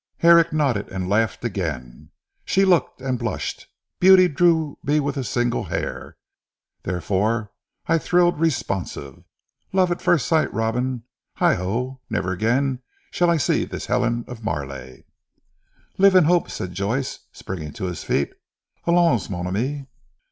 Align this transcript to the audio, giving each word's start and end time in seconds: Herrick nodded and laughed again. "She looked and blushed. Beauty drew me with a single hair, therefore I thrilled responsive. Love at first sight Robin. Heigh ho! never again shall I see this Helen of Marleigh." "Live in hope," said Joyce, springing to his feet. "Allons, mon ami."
Herrick 0.17 0.51
nodded 0.51 0.89
and 0.89 1.07
laughed 1.07 1.45
again. 1.45 2.09
"She 2.43 2.65
looked 2.65 3.01
and 3.01 3.19
blushed. 3.19 3.67
Beauty 3.99 4.27
drew 4.27 4.79
me 4.81 4.99
with 4.99 5.15
a 5.15 5.23
single 5.23 5.65
hair, 5.65 6.17
therefore 6.81 7.51
I 7.85 7.99
thrilled 7.99 8.39
responsive. 8.39 9.23
Love 9.71 9.91
at 9.91 10.01
first 10.01 10.25
sight 10.25 10.51
Robin. 10.51 11.03
Heigh 11.35 11.53
ho! 11.53 11.99
never 12.09 12.31
again 12.31 12.81
shall 13.11 13.29
I 13.29 13.37
see 13.37 13.63
this 13.63 13.85
Helen 13.85 14.25
of 14.27 14.43
Marleigh." 14.43 15.03
"Live 15.99 16.15
in 16.15 16.23
hope," 16.23 16.49
said 16.49 16.73
Joyce, 16.73 17.19
springing 17.31 17.71
to 17.73 17.85
his 17.85 18.03
feet. 18.03 18.33
"Allons, 18.87 19.29
mon 19.29 19.45
ami." 19.45 19.85